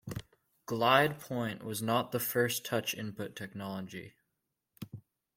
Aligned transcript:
GlidePoint 0.65 1.61
was 1.61 1.83
not 1.83 2.11
the 2.11 2.19
first 2.19 2.65
touch 2.65 2.95
input 2.95 3.35
technology. 3.35 4.15